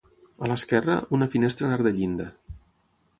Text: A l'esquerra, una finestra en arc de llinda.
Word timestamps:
A 0.45 0.47
l'esquerra, 0.51 0.95
una 1.17 1.27
finestra 1.35 1.67
en 1.69 1.75
arc 1.75 1.85
de 1.89 1.93
llinda. 1.99 2.27